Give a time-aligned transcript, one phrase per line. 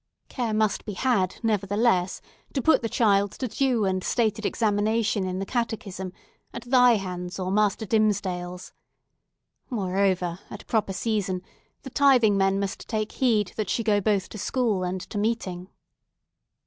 [0.29, 2.21] Care must be had nevertheless,
[2.53, 6.11] to put the child to due and stated examination in the catechism,
[6.55, 8.73] at thy hands or Master Dimmesdale's.
[9.69, 11.43] Moreover, at a proper season,
[11.83, 15.69] the tithing men must take heed that she go both to school and to meeting."